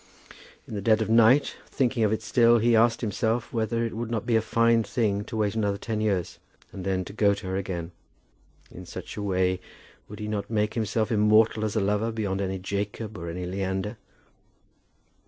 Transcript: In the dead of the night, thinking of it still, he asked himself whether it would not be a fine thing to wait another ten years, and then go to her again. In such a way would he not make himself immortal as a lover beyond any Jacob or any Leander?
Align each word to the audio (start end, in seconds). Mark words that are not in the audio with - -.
In 0.67 0.73
the 0.73 0.81
dead 0.81 0.99
of 1.03 1.09
the 1.09 1.13
night, 1.13 1.57
thinking 1.67 2.03
of 2.03 2.11
it 2.11 2.23
still, 2.23 2.57
he 2.57 2.75
asked 2.75 3.01
himself 3.01 3.53
whether 3.53 3.85
it 3.85 3.95
would 3.95 4.09
not 4.09 4.25
be 4.25 4.35
a 4.35 4.41
fine 4.41 4.81
thing 4.81 5.23
to 5.25 5.37
wait 5.37 5.53
another 5.53 5.77
ten 5.77 6.01
years, 6.01 6.39
and 6.71 6.83
then 6.83 7.03
go 7.03 7.35
to 7.35 7.45
her 7.45 7.55
again. 7.55 7.91
In 8.71 8.87
such 8.87 9.15
a 9.15 9.21
way 9.21 9.61
would 10.09 10.17
he 10.17 10.27
not 10.27 10.49
make 10.49 10.73
himself 10.73 11.11
immortal 11.11 11.63
as 11.63 11.75
a 11.75 11.79
lover 11.79 12.11
beyond 12.11 12.41
any 12.41 12.57
Jacob 12.57 13.15
or 13.15 13.29
any 13.29 13.45
Leander? 13.45 13.97